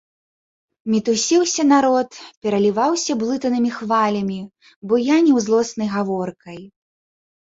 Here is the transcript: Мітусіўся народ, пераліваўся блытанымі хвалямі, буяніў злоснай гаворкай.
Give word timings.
Мітусіўся 0.91 1.65
народ, 1.73 2.09
пераліваўся 2.45 3.11
блытанымі 3.21 3.69
хвалямі, 3.77 4.39
буяніў 4.91 5.37
злоснай 5.49 5.87
гаворкай. 5.97 6.59